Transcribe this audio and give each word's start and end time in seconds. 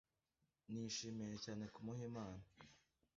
nishimiye 0.71 1.35
cyane 1.43 1.63
kumuha 1.73 2.01
impano 2.09 2.43